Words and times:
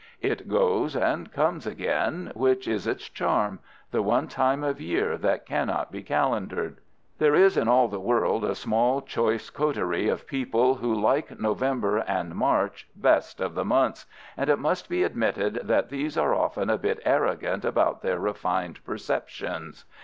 It 0.23 0.47
goes, 0.49 0.95
and 0.95 1.31
comes 1.31 1.67
again, 1.67 2.31
which 2.33 2.67
is 2.67 2.87
its 2.87 3.07
charm—the 3.07 4.01
one 4.01 4.27
time 4.27 4.63
of 4.63 4.81
year 4.81 5.15
that 5.15 5.45
cannot 5.45 5.91
be 5.91 6.01
calendared. 6.01 6.79
There 7.19 7.35
is 7.35 7.55
in 7.55 7.67
all 7.67 7.87
the 7.87 7.99
world 7.99 8.43
a 8.43 8.55
small, 8.55 9.01
choice 9.03 9.51
coterie 9.51 10.09
of 10.09 10.25
people 10.25 10.73
who 10.73 10.91
like 10.91 11.39
November 11.39 11.99
and 11.99 12.33
March 12.33 12.87
best 12.95 13.39
of 13.39 13.53
the 13.53 13.63
months, 13.63 14.07
and 14.35 14.49
it 14.49 14.57
must 14.57 14.89
be 14.89 15.03
admitted 15.03 15.59
that 15.65 15.89
these 15.89 16.17
are 16.17 16.33
often 16.33 16.71
a 16.71 16.79
bit 16.79 16.99
arrogant 17.05 17.63
about 17.63 18.01
their 18.01 18.17
refined 18.17 18.83
perceptions. 18.83 19.85